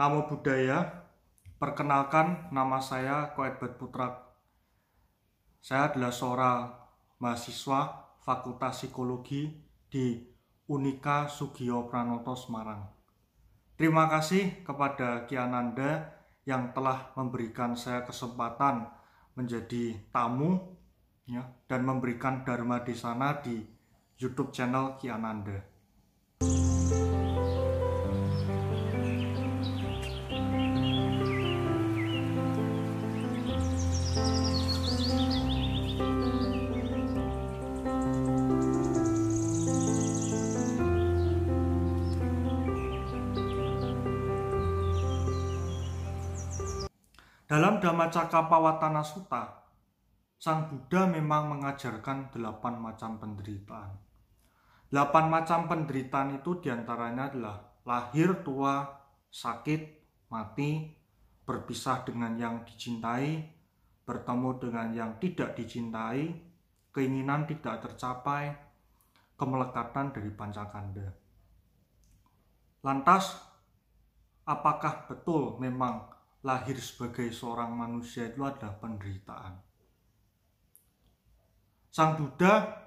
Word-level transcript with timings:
Namo 0.00 0.24
Buddhaya. 0.24 0.80
Perkenalkan 1.60 2.48
nama 2.56 2.80
saya 2.80 3.36
Koetbet 3.36 3.76
Putra. 3.76 4.32
Saya 5.60 5.92
adalah 5.92 6.08
seorang 6.08 6.72
mahasiswa 7.20 8.08
Fakultas 8.24 8.80
Psikologi 8.80 9.60
di 9.92 10.24
Unika 10.72 11.28
Sugio 11.28 11.84
Pranoto 11.84 12.32
Semarang. 12.32 12.80
Terima 13.76 14.08
kasih 14.08 14.64
kepada 14.64 15.28
Kiananda 15.28 16.16
yang 16.48 16.72
telah 16.72 17.12
memberikan 17.12 17.76
saya 17.76 18.00
kesempatan 18.00 18.88
menjadi 19.36 20.00
tamu 20.08 20.80
ya, 21.28 21.44
dan 21.68 21.84
memberikan 21.84 22.40
dharma 22.40 22.80
di 22.80 22.96
sana 22.96 23.36
di 23.44 23.60
YouTube 24.16 24.48
channel 24.48 24.96
Kiananda. 24.96 25.69
Dalam 47.50 47.82
Dhammacakkappawatana 47.82 49.02
Sutta, 49.02 49.42
Sang 50.38 50.70
Buddha 50.70 51.10
memang 51.10 51.50
mengajarkan 51.50 52.30
delapan 52.30 52.78
macam 52.78 53.18
penderitaan. 53.18 53.90
Delapan 54.86 55.26
macam 55.26 55.66
penderitaan 55.66 56.38
itu 56.38 56.62
di 56.62 56.70
antaranya 56.70 57.26
adalah 57.26 57.58
lahir, 57.82 58.46
tua, 58.46 58.86
sakit, 59.34 59.82
mati, 60.30 60.94
berpisah 61.42 62.06
dengan 62.06 62.38
yang 62.38 62.62
dicintai, 62.62 63.42
bertemu 64.06 64.50
dengan 64.62 64.94
yang 64.94 65.10
tidak 65.18 65.58
dicintai, 65.58 66.30
keinginan 66.94 67.50
tidak 67.50 67.82
tercapai, 67.82 68.54
kemelekatan 69.34 70.14
dari 70.14 70.30
pancakanda. 70.30 71.18
Lantas, 72.86 73.42
apakah 74.46 75.10
betul 75.10 75.58
memang 75.58 76.19
lahir 76.40 76.76
sebagai 76.80 77.28
seorang 77.32 77.76
manusia 77.76 78.28
itu 78.28 78.40
adalah 78.40 78.76
penderitaan. 78.80 79.54
Sang 81.90 82.16
Buddha 82.16 82.80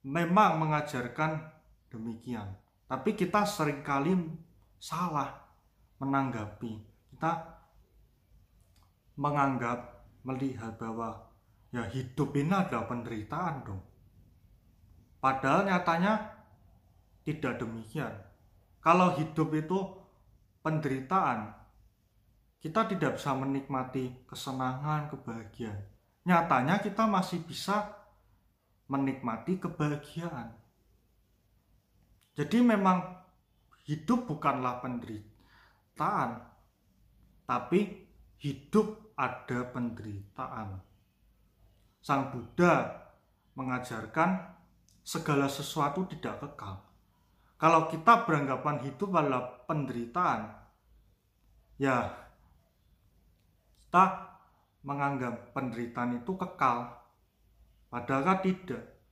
memang 0.00 0.56
mengajarkan 0.56 1.44
demikian, 1.92 2.56
tapi 2.88 3.12
kita 3.12 3.44
sering 3.44 3.84
kali 3.84 4.16
salah 4.80 5.44
menanggapi. 6.00 6.80
Kita 7.12 7.32
menganggap 9.20 10.08
melihat 10.24 10.80
bahwa 10.80 11.28
ya 11.68 11.84
hidup 11.92 12.32
ini 12.32 12.52
adalah 12.52 12.88
penderitaan 12.88 13.56
dong. 13.68 13.82
Padahal 15.20 15.68
nyatanya 15.68 16.32
tidak 17.28 17.60
demikian. 17.60 18.16
Kalau 18.80 19.12
hidup 19.20 19.52
itu 19.52 19.78
penderitaan, 20.64 21.59
kita 22.60 22.84
tidak 22.92 23.16
bisa 23.16 23.32
menikmati 23.32 24.28
kesenangan, 24.28 25.08
kebahagiaan. 25.08 25.80
Nyatanya 26.28 26.84
kita 26.84 27.08
masih 27.08 27.40
bisa 27.40 27.88
menikmati 28.84 29.56
kebahagiaan. 29.56 30.52
Jadi 32.36 32.58
memang 32.60 33.00
hidup 33.88 34.28
bukanlah 34.28 34.84
penderitaan, 34.84 36.44
tapi 37.48 38.06
hidup 38.36 39.16
ada 39.16 39.64
penderitaan. 39.72 40.84
Sang 42.00 42.28
Buddha 42.32 43.08
mengajarkan 43.56 44.56
segala 45.00 45.48
sesuatu 45.48 46.04
tidak 46.08 46.44
kekal. 46.44 46.80
Kalau 47.60 47.92
kita 47.92 48.24
beranggapan 48.24 48.80
hidup 48.84 49.12
adalah 49.12 49.68
penderitaan, 49.68 50.48
ya 51.76 52.08
kita 53.90 54.38
menganggap 54.86 55.50
penderitaan 55.50 56.22
itu 56.22 56.38
kekal. 56.38 56.94
Padahal 57.90 58.38
tidak. 58.38 59.02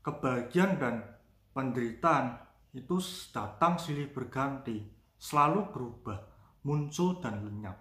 Kebahagiaan 0.00 0.80
dan 0.80 1.04
penderitaan 1.52 2.40
itu 2.72 2.96
datang 3.28 3.76
silih 3.76 4.08
berganti, 4.08 4.80
selalu 5.20 5.68
berubah, 5.68 6.16
muncul 6.64 7.20
dan 7.20 7.44
lenyap. 7.44 7.76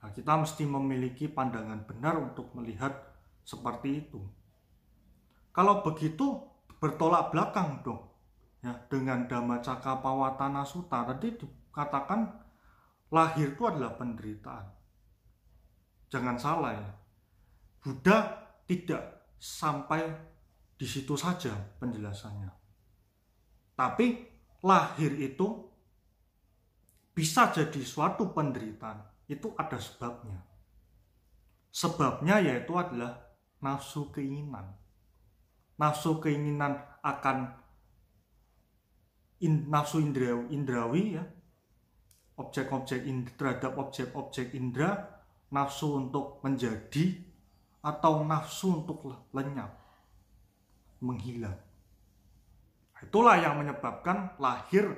Nah, 0.00 0.10
kita 0.16 0.32
mesti 0.40 0.64
memiliki 0.64 1.28
pandangan 1.28 1.84
benar 1.84 2.16
untuk 2.16 2.48
melihat 2.56 2.96
seperti 3.44 4.08
itu. 4.08 4.24
Kalau 5.52 5.84
begitu 5.84 6.40
bertolak 6.80 7.36
belakang 7.36 7.84
dong 7.84 8.08
ya 8.64 8.72
dengan 8.88 9.28
Dhamma 9.28 9.60
Cakapawatana 9.60 10.64
Sutta 10.64 11.04
tadi 11.04 11.36
dikatakan 11.36 12.48
lahir 13.10 13.52
itu 13.52 13.62
adalah 13.66 13.98
penderitaan. 13.98 14.66
Jangan 16.10 16.36
salah 16.38 16.72
ya. 16.74 16.90
Buddha 17.82 18.18
tidak 18.66 19.34
sampai 19.38 20.06
di 20.78 20.86
situ 20.86 21.18
saja 21.18 21.54
penjelasannya. 21.82 22.50
Tapi 23.74 24.06
lahir 24.62 25.12
itu 25.18 25.48
bisa 27.14 27.50
jadi 27.50 27.82
suatu 27.82 28.30
penderitaan. 28.30 29.26
Itu 29.26 29.54
ada 29.58 29.78
sebabnya. 29.78 30.42
Sebabnya 31.70 32.42
yaitu 32.42 32.74
adalah 32.74 33.18
nafsu 33.62 34.10
keinginan. 34.10 34.74
Nafsu 35.78 36.18
keinginan 36.18 36.76
akan 37.00 37.54
in, 39.40 39.70
nafsu 39.70 40.02
indrawi, 40.02 40.52
indrawi 40.52 41.02
ya 41.16 41.24
objek-objek 42.40 43.04
terhadap 43.36 43.76
objek-objek 43.76 44.56
indera, 44.56 45.20
nafsu 45.52 46.00
untuk 46.00 46.40
menjadi 46.40 47.20
atau 47.84 48.24
nafsu 48.24 48.80
untuk 48.80 49.04
lenyap, 49.36 49.76
menghilang. 51.04 51.56
Itulah 53.00 53.40
yang 53.40 53.56
menyebabkan 53.60 54.36
lahir 54.36 54.92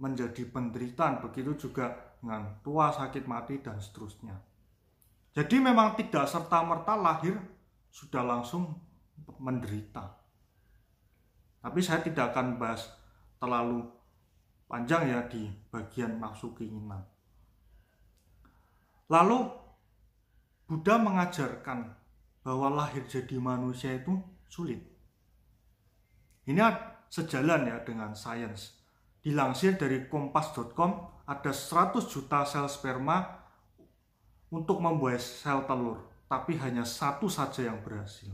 menjadi 0.00 0.44
penderitaan, 0.48 1.24
begitu 1.24 1.68
juga 1.68 2.16
dengan 2.20 2.60
tua, 2.64 2.92
sakit 2.92 3.24
mati, 3.28 3.60
dan 3.60 3.80
seterusnya. 3.80 4.36
Jadi 5.36 5.60
memang 5.60 5.96
tidak 6.00 6.24
serta-merta 6.24 6.96
lahir 6.96 7.36
sudah 7.92 8.24
langsung 8.24 8.72
menderita. 9.36 10.16
Tapi 11.60 11.80
saya 11.84 12.00
tidak 12.00 12.32
akan 12.32 12.56
bahas 12.56 12.88
terlalu 13.36 13.84
panjang 14.66 15.10
ya 15.10 15.20
di 15.30 15.46
bagian 15.70 16.18
nafsu 16.18 16.54
keinginan. 16.54 17.02
Lalu 19.06 19.46
Buddha 20.66 20.98
mengajarkan 20.98 21.94
bahwa 22.42 22.74
lahir 22.74 23.06
jadi 23.06 23.38
manusia 23.38 23.94
itu 23.94 24.18
sulit. 24.50 24.82
Ini 26.46 26.58
sejalan 27.06 27.70
ya 27.70 27.78
dengan 27.86 28.18
sains. 28.18 28.74
Dilansir 29.22 29.78
dari 29.78 30.06
kompas.com 30.06 30.90
ada 31.26 31.50
100 31.50 32.06
juta 32.06 32.46
sel 32.46 32.70
sperma 32.70 33.42
untuk 34.50 34.78
membuat 34.78 35.18
sel 35.18 35.66
telur, 35.66 36.06
tapi 36.30 36.54
hanya 36.62 36.86
satu 36.86 37.26
saja 37.26 37.66
yang 37.66 37.82
berhasil. 37.82 38.30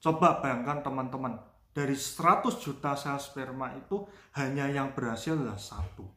Coba 0.00 0.40
bayangkan 0.40 0.80
teman-teman, 0.80 1.36
dari 1.76 1.92
100 1.92 2.56
juta 2.56 2.96
sel 2.96 3.20
sperma 3.20 3.68
itu 3.76 4.08
hanya 4.40 4.64
yang 4.64 4.96
berhasil 4.96 5.36
adalah 5.36 5.60
satu. 5.60 6.08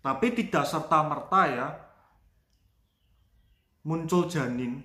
Tapi 0.00 0.32
tidak 0.32 0.64
serta-merta 0.64 1.40
ya 1.52 1.68
muncul 3.84 4.32
janin. 4.32 4.80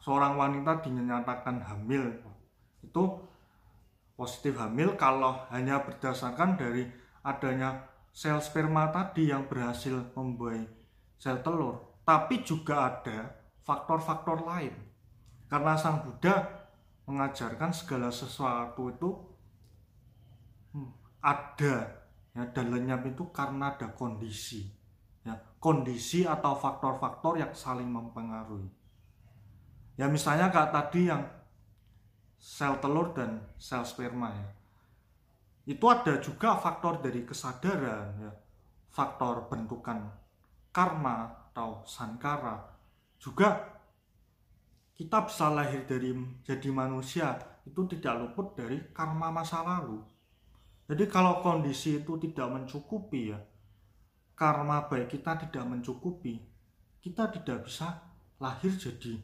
Seorang 0.00 0.40
wanita 0.40 0.80
dinyatakan 0.80 1.60
hamil. 1.60 2.08
Itu 2.80 3.20
positif 4.16 4.56
hamil 4.56 4.96
kalau 4.96 5.44
hanya 5.52 5.84
berdasarkan 5.84 6.56
dari 6.56 6.88
adanya 7.20 7.84
sel 8.16 8.40
sperma 8.40 8.88
tadi 8.88 9.28
yang 9.28 9.44
berhasil 9.44 10.08
membuat 10.16 10.64
sel 11.20 11.44
telur. 11.44 12.00
Tapi 12.08 12.40
juga 12.40 12.88
ada 12.88 13.28
faktor-faktor 13.68 14.48
lain 14.48 14.87
karena 15.48 15.72
Sang 15.80 16.04
Buddha 16.04 16.44
mengajarkan 17.08 17.72
segala 17.72 18.12
sesuatu 18.12 18.92
itu 18.92 19.10
hmm, 20.76 20.90
ada. 21.24 21.76
Ya 22.36 22.44
dan 22.54 22.70
lenyap 22.70 23.02
itu 23.08 23.32
karena 23.32 23.74
ada 23.74 23.88
kondisi. 23.96 24.68
Ya 25.24 25.40
kondisi 25.58 26.28
atau 26.28 26.54
faktor-faktor 26.54 27.40
yang 27.40 27.50
saling 27.56 27.88
mempengaruhi. 27.88 28.68
Ya 29.98 30.06
misalnya 30.06 30.52
kayak 30.52 30.70
tadi 30.70 31.10
yang 31.10 31.24
sel 32.38 32.78
telur 32.78 33.16
dan 33.16 33.42
sel 33.56 33.82
sperma 33.82 34.30
ya. 34.30 34.48
Itu 35.64 35.88
ada 35.90 36.20
juga 36.20 36.60
faktor 36.60 37.00
dari 37.00 37.24
kesadaran 37.24 38.20
ya. 38.20 38.32
Faktor 38.92 39.48
bentukan 39.48 40.12
karma 40.70 41.48
atau 41.50 41.82
sankara. 41.88 42.78
Juga 43.18 43.77
kita 44.98 45.30
bisa 45.30 45.54
lahir 45.54 45.86
dari 45.86 46.10
jadi 46.42 46.74
manusia 46.74 47.38
itu 47.62 47.86
tidak 47.86 48.18
luput 48.18 48.58
dari 48.58 48.90
karma 48.90 49.30
masa 49.30 49.62
lalu 49.62 50.02
jadi 50.90 51.06
kalau 51.06 51.38
kondisi 51.38 52.02
itu 52.02 52.18
tidak 52.18 52.50
mencukupi 52.50 53.30
ya 53.30 53.38
karma 54.34 54.90
baik 54.90 55.14
kita 55.14 55.38
tidak 55.46 55.64
mencukupi 55.70 56.42
kita 56.98 57.30
tidak 57.30 57.70
bisa 57.70 57.94
lahir 58.42 58.74
jadi 58.74 59.22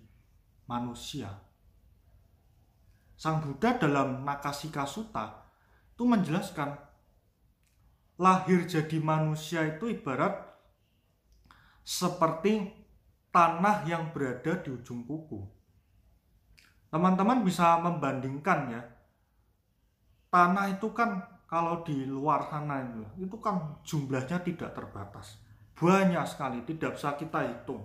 manusia 0.70 1.28
Sang 3.14 3.38
Buddha 3.42 3.78
dalam 3.78 4.26
Nakasika 4.26 4.82
Sutta 4.86 5.46
itu 5.94 6.02
menjelaskan 6.02 6.74
lahir 8.18 8.66
jadi 8.66 8.98
manusia 8.98 9.62
itu 9.66 9.90
ibarat 9.90 10.34
seperti 11.86 12.74
tanah 13.30 13.86
yang 13.86 14.10
berada 14.14 14.58
di 14.62 14.70
ujung 14.70 15.02
kuku. 15.06 15.42
Teman-teman 16.94 17.42
bisa 17.42 17.82
membandingkan 17.82 18.70
ya. 18.70 18.82
Tanah 20.30 20.78
itu 20.78 20.94
kan 20.94 21.26
kalau 21.50 21.82
di 21.82 22.06
luar 22.06 22.46
sana 22.46 22.86
itu, 22.86 23.02
itu 23.26 23.36
kan 23.42 23.82
jumlahnya 23.82 24.38
tidak 24.46 24.78
terbatas. 24.78 25.42
Banyak 25.74 26.22
sekali, 26.22 26.62
tidak 26.62 26.94
bisa 26.94 27.18
kita 27.18 27.42
hitung. 27.42 27.82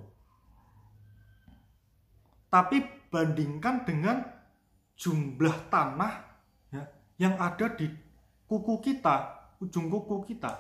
Tapi 2.54 3.10
bandingkan 3.10 3.82
dengan 3.82 4.22
jumlah 4.94 5.74
tanah 5.74 6.14
yang 7.18 7.34
ada 7.42 7.66
di 7.74 7.90
kuku 8.46 8.78
kita, 8.82 9.50
ujung 9.58 9.90
kuku 9.90 10.34
kita, 10.34 10.54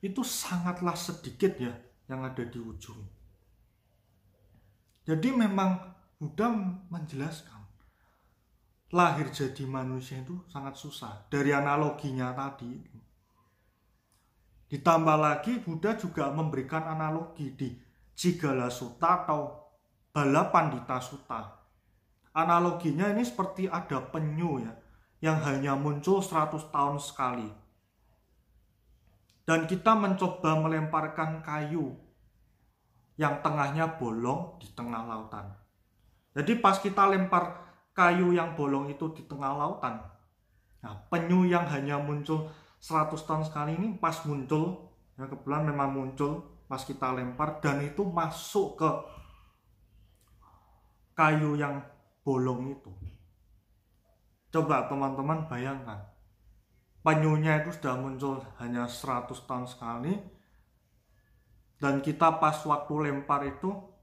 itu 0.00 0.24
sangatlah 0.24 0.96
sedikit 0.96 1.60
ya 1.60 1.76
yang 2.08 2.24
ada 2.24 2.44
di 2.44 2.56
ujung. 2.56 3.00
Jadi 5.06 5.28
memang 5.30 5.95
Buddha 6.16 6.48
menjelaskan 6.88 7.60
lahir 8.88 9.28
jadi 9.28 9.68
manusia 9.68 10.24
itu 10.24 10.40
sangat 10.48 10.72
susah 10.80 11.28
dari 11.28 11.52
analoginya 11.52 12.32
tadi. 12.32 12.72
Ditambah 14.72 15.18
lagi 15.20 15.60
Buddha 15.60 15.92
juga 16.00 16.32
memberikan 16.32 16.88
analogi 16.88 17.52
di 17.52 17.68
Cigala 18.16 18.72
Sutta 18.72 19.28
atau 19.28 19.60
Balapandita 20.08 20.96
Sutta. 21.04 21.52
Analoginya 22.32 23.12
ini 23.12 23.20
seperti 23.20 23.68
ada 23.68 24.00
penyu 24.00 24.64
ya 24.64 24.72
yang 25.20 25.36
hanya 25.44 25.76
muncul 25.76 26.24
100 26.24 26.72
tahun 26.72 26.96
sekali. 26.96 27.48
Dan 29.44 29.68
kita 29.68 29.92
mencoba 29.92 30.64
melemparkan 30.64 31.44
kayu 31.44 31.92
yang 33.20 33.44
tengahnya 33.44 34.00
bolong 34.00 34.56
di 34.56 34.72
tengah 34.72 35.04
lautan. 35.04 35.65
Jadi 36.36 36.60
pas 36.60 36.76
kita 36.76 37.08
lempar 37.08 37.64
kayu 37.96 38.36
yang 38.36 38.52
bolong 38.52 38.92
itu 38.92 39.08
di 39.16 39.24
tengah 39.24 39.56
lautan, 39.56 40.04
nah 40.84 40.92
penyu 41.08 41.48
yang 41.48 41.64
hanya 41.64 41.96
muncul 41.96 42.52
100 42.76 43.16
tahun 43.24 43.48
sekali 43.48 43.72
ini 43.72 43.96
pas 43.96 44.20
muncul, 44.28 44.92
ya 45.16 45.24
kebetulan 45.24 45.64
memang 45.64 45.96
muncul 45.96 46.44
pas 46.68 46.84
kita 46.84 47.16
lempar 47.16 47.64
dan 47.64 47.80
itu 47.80 48.04
masuk 48.04 48.76
ke 48.76 48.90
kayu 51.16 51.56
yang 51.56 51.80
bolong 52.20 52.76
itu. 52.76 52.92
Coba 54.52 54.84
teman-teman 54.92 55.48
bayangkan. 55.48 56.04
Penyunya 57.00 57.62
itu 57.62 57.70
sudah 57.70 57.94
muncul 57.96 58.42
hanya 58.58 58.84
100 58.84 59.30
tahun 59.46 59.64
sekali. 59.64 60.12
Dan 61.78 62.02
kita 62.02 62.42
pas 62.42 62.56
waktu 62.66 62.94
lempar 63.08 63.46
itu 63.46 63.95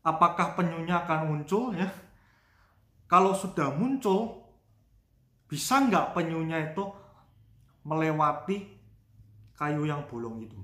apakah 0.00 0.56
penyunya 0.56 1.04
akan 1.04 1.20
muncul 1.28 1.76
ya? 1.76 1.88
Kalau 3.10 3.34
sudah 3.34 3.74
muncul, 3.74 4.38
bisa 5.50 5.82
nggak 5.82 6.14
penyunya 6.14 6.70
itu 6.70 6.84
melewati 7.82 8.70
kayu 9.58 9.82
yang 9.84 10.06
bolong 10.06 10.46
itu? 10.46 10.60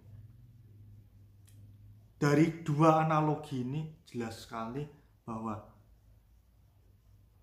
Dari 2.17 2.65
dua 2.65 3.05
analogi 3.05 3.61
ini 3.61 3.83
jelas 4.09 4.47
sekali 4.47 4.81
bahwa 5.27 5.59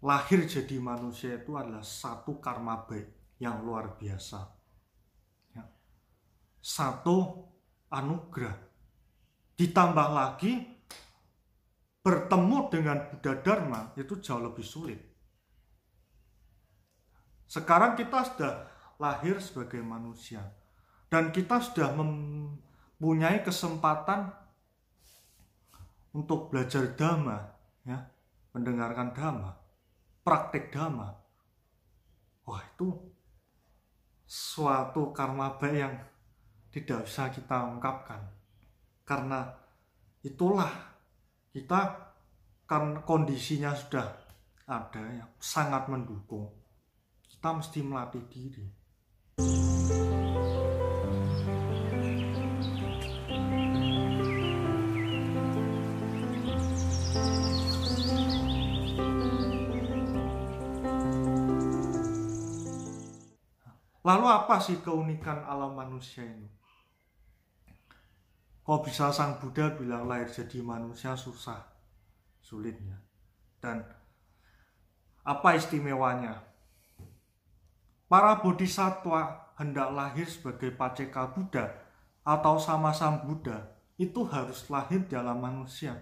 lahir 0.02 0.48
jadi 0.50 0.82
manusia 0.82 1.38
itu 1.38 1.54
adalah 1.54 1.86
satu 1.86 2.42
karma 2.42 2.82
baik 2.88 3.38
yang 3.38 3.62
luar 3.62 3.94
biasa. 4.00 4.40
Ya. 5.54 5.68
Satu 6.58 7.44
anugerah. 7.94 8.58
Ditambah 9.54 10.08
lagi 10.10 10.73
bertemu 12.04 12.58
dengan 12.68 12.98
Buddha 13.10 13.34
Dharma 13.40 13.96
itu 13.96 14.20
jauh 14.20 14.44
lebih 14.44 14.66
sulit. 14.66 15.00
Sekarang 17.48 17.96
kita 17.96 18.28
sudah 18.28 18.54
lahir 19.00 19.40
sebagai 19.40 19.80
manusia 19.80 20.44
dan 21.08 21.32
kita 21.32 21.64
sudah 21.64 21.96
mempunyai 21.96 23.42
kesempatan 23.42 24.36
untuk 26.14 26.54
belajar 26.54 26.94
dhamma, 26.94 27.40
ya, 27.88 27.98
mendengarkan 28.54 29.16
dhamma 29.16 29.64
praktek 30.24 30.72
dhamma. 30.72 31.12
Wah 32.48 32.64
itu 32.64 32.96
suatu 34.24 35.12
karma 35.12 35.60
baik 35.60 35.76
yang 35.76 35.96
tidak 36.72 37.06
bisa 37.06 37.30
kita 37.30 37.68
ungkapkan. 37.68 38.24
Karena 39.04 39.52
itulah 40.24 40.72
kita 41.54 41.82
kan 42.66 43.06
kondisinya 43.06 43.78
sudah 43.78 44.10
ada 44.66 45.06
yang 45.06 45.30
sangat 45.38 45.86
mendukung. 45.86 46.50
Kita 47.30 47.54
mesti 47.54 47.86
melatih 47.86 48.26
diri. 48.26 48.66
Lalu 64.04 64.26
apa 64.28 64.58
sih 64.58 64.82
keunikan 64.82 65.46
alam 65.46 65.78
manusia 65.78 66.26
ini? 66.26 66.63
Kok 68.64 68.88
bisa 68.88 69.12
sang 69.12 69.44
Buddha 69.44 69.76
bilang 69.76 70.08
lahir 70.08 70.32
jadi 70.32 70.64
manusia 70.64 71.20
susah, 71.20 71.60
sulitnya. 72.40 72.96
Dan 73.60 73.84
apa 75.28 75.60
istimewanya? 75.60 76.40
Para 78.08 78.40
bodhisatwa 78.40 79.52
hendak 79.60 79.92
lahir 79.92 80.28
sebagai 80.28 80.72
paceka 80.72 81.36
Buddha 81.36 81.76
atau 82.24 82.56
sama 82.56 82.96
sang 82.96 83.28
Buddha 83.28 83.68
itu 84.00 84.24
harus 84.32 84.64
lahir 84.72 85.04
dalam 85.12 85.44
manusia. 85.44 86.00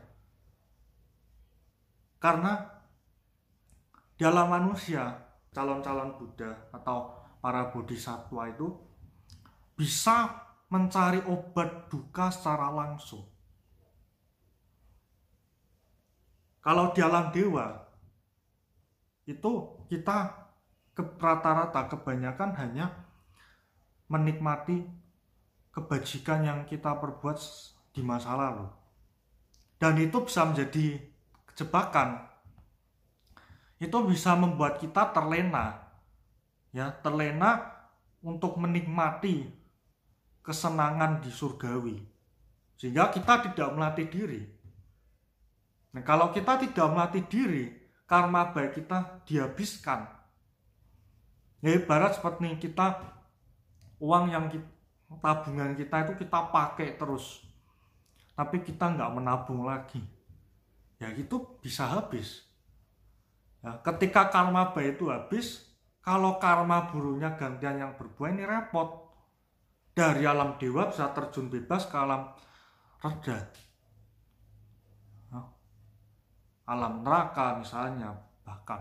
Karena 2.22 2.62
dalam 4.22 4.54
manusia 4.54 5.18
calon-calon 5.50 6.14
Buddha 6.14 6.70
atau 6.70 7.18
para 7.42 7.74
bodhisatwa 7.74 8.46
itu 8.54 8.70
bisa 9.74 10.51
mencari 10.72 11.20
obat 11.28 11.92
duka 11.92 12.32
secara 12.32 12.72
langsung. 12.72 13.28
Kalau 16.64 16.96
di 16.96 17.04
alam 17.04 17.34
dewa 17.36 17.68
itu 19.28 19.52
kita 19.92 20.32
ke 20.96 21.04
rata-rata 21.20 21.92
kebanyakan 21.92 22.56
hanya 22.56 22.88
menikmati 24.08 24.88
kebajikan 25.76 26.48
yang 26.48 26.60
kita 26.64 26.96
perbuat 26.98 27.38
di 27.92 28.02
masa 28.06 28.40
lalu. 28.40 28.68
Dan 29.82 29.98
itu 29.98 30.24
bisa 30.24 30.46
menjadi 30.46 31.02
kejebakan. 31.52 32.30
Itu 33.82 34.06
bisa 34.06 34.38
membuat 34.38 34.78
kita 34.78 35.10
terlena 35.10 35.92
ya 36.72 36.88
terlena 37.04 37.68
untuk 38.24 38.56
menikmati 38.56 39.61
kesenangan 40.42 41.22
di 41.22 41.30
surgawi. 41.30 41.98
Sehingga 42.78 43.14
kita 43.14 43.46
tidak 43.50 43.70
melatih 43.78 44.10
diri. 44.10 44.42
Nah 45.94 46.02
kalau 46.02 46.34
kita 46.34 46.58
tidak 46.58 46.88
melatih 46.90 47.24
diri 47.30 47.64
karma 48.10 48.52
baik 48.52 48.82
kita 48.82 49.24
dihabiskan. 49.30 50.10
Ya 51.62 51.78
ibarat 51.78 52.18
seperti 52.18 52.58
kita 52.58 52.98
uang 54.02 54.34
yang 54.34 54.50
kita, 54.50 54.66
tabungan 55.22 55.78
kita 55.78 56.10
itu 56.10 56.14
kita 56.26 56.50
pakai 56.50 56.98
terus. 56.98 57.46
Tapi 58.34 58.66
kita 58.66 58.98
nggak 58.98 59.14
menabung 59.14 59.70
lagi. 59.70 60.02
Ya 60.98 61.14
itu 61.14 61.38
bisa 61.62 61.86
habis. 61.86 62.42
Ya, 63.62 63.78
ketika 63.86 64.34
karma 64.34 64.74
baik 64.74 64.98
itu 64.98 65.14
habis 65.14 65.70
kalau 66.02 66.42
karma 66.42 66.90
burunya 66.90 67.38
gantian 67.38 67.78
yang 67.78 67.94
berbuah 67.94 68.34
ini 68.34 68.42
repot 68.42 69.01
dari 69.92 70.24
alam 70.24 70.56
dewa 70.56 70.88
bisa 70.88 71.12
terjun 71.12 71.52
bebas 71.52 71.88
ke 71.88 71.96
alam 72.00 72.32
reda. 73.04 73.38
Alam 76.72 77.04
neraka 77.04 77.60
misalnya 77.60 78.16
bahkan. 78.48 78.80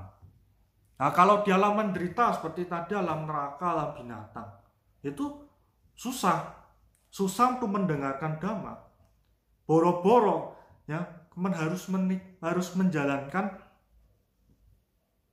Nah 1.01 1.11
kalau 1.11 1.43
di 1.43 1.51
alam 1.51 1.75
menderita 1.75 2.31
seperti 2.39 2.71
tadi 2.71 2.95
alam 2.95 3.27
neraka 3.27 3.67
alam 3.67 3.91
binatang 3.99 4.49
itu 5.03 5.43
susah. 5.99 6.61
Susah 7.11 7.59
untuk 7.59 7.75
mendengarkan 7.75 8.39
dhamma. 8.39 8.79
Boro-boro 9.67 10.55
ya 10.87 11.03
men 11.35 11.51
harus 11.51 11.91
menik, 11.91 12.39
harus 12.39 12.71
menjalankan 12.79 13.59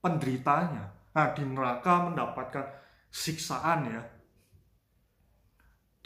penderitanya. 0.02 0.90
Nah 1.14 1.28
di 1.38 1.46
neraka 1.46 2.10
mendapatkan 2.10 2.66
siksaan 3.14 3.94
ya 3.94 4.02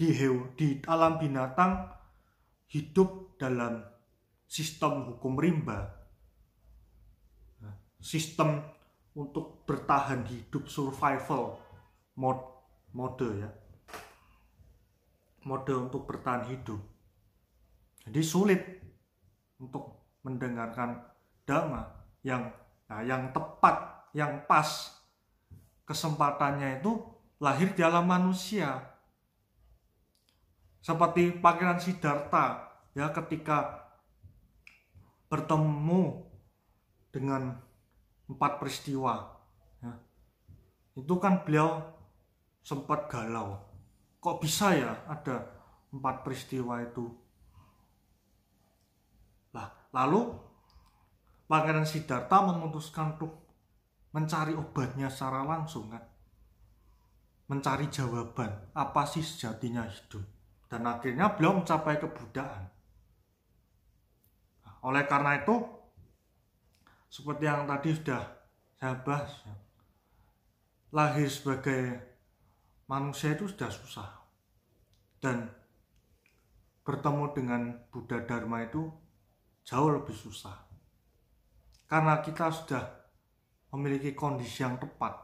di 0.01 0.10
hew, 0.17 0.50
di 0.58 0.81
alam 0.89 1.22
binatang 1.22 1.86
hidup 2.74 3.38
dalam 3.38 3.86
sistem 4.50 5.13
hukum 5.13 5.38
rimba. 5.38 5.93
Sistem 8.01 8.65
untuk 9.13 9.62
bertahan 9.70 10.25
hidup 10.25 10.65
survival 10.65 11.53
mode 12.17 12.41
mode 12.98 13.29
ya. 13.46 13.50
Mode 15.46 15.70
untuk 15.77 16.10
bertahan 16.10 16.50
hidup. 16.50 16.81
Jadi 18.01 18.22
sulit 18.25 18.62
untuk 19.62 20.17
mendengarkan 20.25 20.98
dhamma 21.46 21.86
yang 22.25 22.50
nah, 22.89 23.05
yang 23.05 23.29
tepat 23.29 24.10
yang 24.17 24.50
pas. 24.50 24.98
Kesempatannya 25.86 26.81
itu 26.81 26.98
lahir 27.38 27.77
di 27.77 27.86
alam 27.86 28.10
manusia 28.10 28.91
seperti 30.82 31.38
Pangeran 31.38 31.78
Siddhartha 31.78 32.74
ya 32.98 33.14
ketika 33.14 33.86
bertemu 35.30 36.26
dengan 37.14 37.54
empat 38.26 38.58
peristiwa 38.58 39.30
ya, 39.80 39.94
itu 40.98 41.16
kan 41.22 41.46
beliau 41.46 41.86
sempat 42.66 43.08
galau. 43.08 43.62
Kok 44.18 44.38
bisa 44.42 44.74
ya 44.74 44.92
ada 45.06 45.46
empat 45.94 46.26
peristiwa 46.26 46.82
itu? 46.82 47.06
Lah 49.54 49.70
lalu 49.94 50.34
Pangeran 51.46 51.86
Siddhartha 51.86 52.42
memutuskan 52.42 53.14
untuk 53.20 53.38
mencari 54.18 54.58
obatnya 54.58 55.14
secara 55.14 55.46
langsung 55.46 55.94
kan? 55.94 56.02
Mencari 57.46 57.92
jawaban 57.92 58.72
apa 58.74 59.04
sih 59.04 59.20
sejatinya 59.22 59.84
hidup 59.84 60.24
dan 60.72 60.88
akhirnya 60.88 61.36
beliau 61.36 61.60
mencapai 61.60 62.00
kebudayaan. 62.00 62.63
Nah, 64.63 64.74
oleh 64.88 65.04
karena 65.04 65.44
itu, 65.44 65.60
seperti 67.12 67.44
yang 67.44 67.68
tadi 67.68 67.92
sudah 67.92 68.24
saya 68.80 68.96
bahas, 69.04 69.36
ya, 69.44 69.56
lahir 70.96 71.28
sebagai 71.28 72.00
manusia 72.88 73.36
itu 73.36 73.51
sudah 73.51 73.68
susah. 73.68 74.10
Dan 75.20 75.51
bertemu 76.88 77.25
dengan 77.36 77.62
Buddha 77.92 78.24
Dharma 78.24 78.63
itu 78.63 78.88
jauh 79.68 79.92
lebih 79.92 80.16
susah. 80.16 80.56
Karena 81.84 82.24
kita 82.24 82.48
sudah 82.48 82.84
memiliki 83.75 84.16
kondisi 84.16 84.63
yang 84.63 84.80
tepat. 84.80 85.20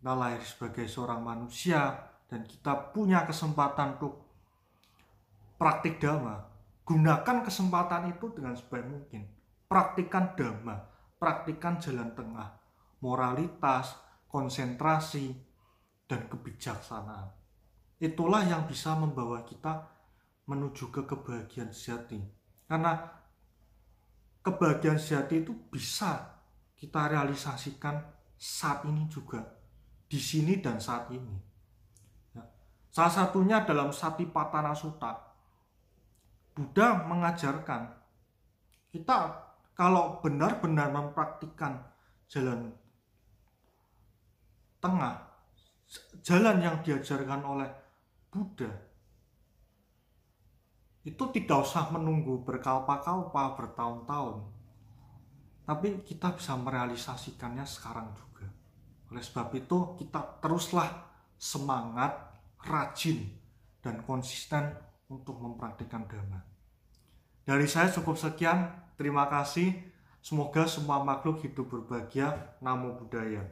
Kita 0.00 0.16
lahir 0.16 0.40
sebagai 0.40 0.88
seorang 0.88 1.20
manusia 1.20 1.92
dan 2.24 2.48
kita 2.48 2.90
punya 2.96 3.28
kesempatan 3.28 4.00
untuk 4.00 4.31
praktik 5.62 6.02
dhamma. 6.02 6.42
Gunakan 6.82 7.46
kesempatan 7.46 8.10
itu 8.10 8.34
dengan 8.34 8.58
sebaik 8.58 8.82
mungkin. 8.82 9.30
Praktikan 9.70 10.34
dhamma, 10.34 10.74
praktikan 11.22 11.78
jalan 11.78 12.10
tengah, 12.18 12.58
moralitas, 12.98 13.94
konsentrasi, 14.26 15.30
dan 16.10 16.26
kebijaksanaan. 16.26 17.30
Itulah 18.02 18.42
yang 18.42 18.66
bisa 18.66 18.98
membawa 18.98 19.46
kita 19.46 19.86
menuju 20.50 20.90
ke 20.90 21.06
kebahagiaan 21.06 21.70
sejati. 21.70 22.18
Karena 22.66 22.98
kebahagiaan 24.42 24.98
sejati 24.98 25.46
itu 25.46 25.54
bisa 25.70 26.42
kita 26.74 27.06
realisasikan 27.06 28.02
saat 28.34 28.82
ini 28.90 29.06
juga. 29.06 29.38
Di 30.10 30.18
sini 30.18 30.58
dan 30.58 30.82
saat 30.82 31.08
ini. 31.14 31.38
Ya. 32.34 32.42
Salah 32.90 33.14
satunya 33.14 33.62
dalam 33.62 33.94
Satipatthana 33.94 34.74
Sutta 34.74 35.31
Buddha 36.52 37.08
mengajarkan 37.08 37.88
kita 38.92 39.18
kalau 39.72 40.20
benar-benar 40.20 40.92
mempraktikkan 40.92 41.80
jalan 42.28 42.76
tengah, 44.84 45.16
jalan 46.20 46.60
yang 46.60 46.76
diajarkan 46.84 47.40
oleh 47.40 47.70
Buddha, 48.28 48.68
itu 51.08 51.24
tidak 51.32 51.64
usah 51.64 51.88
menunggu 51.88 52.44
berkalpa-kalpa 52.44 53.56
bertahun-tahun, 53.56 54.36
tapi 55.64 56.04
kita 56.04 56.36
bisa 56.36 56.52
merealisasikannya 56.60 57.64
sekarang 57.64 58.12
juga. 58.12 58.46
Oleh 59.08 59.24
sebab 59.24 59.48
itu, 59.56 59.96
kita 59.96 60.40
teruslah 60.44 60.88
semangat, 61.40 62.12
rajin, 62.64 63.24
dan 63.82 64.04
konsisten 64.06 64.91
untuk 65.12 65.36
mempraktikkan 65.36 66.08
dhamma. 66.08 66.40
Dari 67.44 67.68
saya 67.68 67.92
cukup 67.92 68.16
sekian. 68.16 68.72
Terima 68.96 69.28
kasih. 69.28 69.76
Semoga 70.24 70.64
semua 70.64 71.04
makhluk 71.04 71.44
hidup 71.44 71.68
berbahagia. 71.68 72.56
Namo 72.62 72.96
Buddhaya. 72.96 73.44